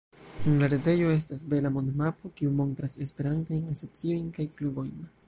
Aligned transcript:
En 0.51 0.53
la 0.61 0.67
retejo 0.71 1.11
estas 1.15 1.43
bela 1.51 1.71
mond-mapo, 1.75 2.31
kiu 2.41 2.53
montras 2.63 2.97
Esperantajn 3.07 3.63
asociojn 3.75 4.25
kaj 4.39 4.53
klubojn. 4.57 4.95